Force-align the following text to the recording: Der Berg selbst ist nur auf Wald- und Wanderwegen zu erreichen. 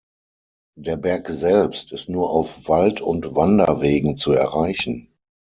Der 0.79 0.95
Berg 0.97 1.29
selbst 1.29 1.91
ist 1.91 2.09
nur 2.09 2.31
auf 2.31 2.67
Wald- 2.67 3.01
und 3.01 3.35
Wanderwegen 3.35 4.17
zu 4.17 4.31
erreichen. 4.33 5.13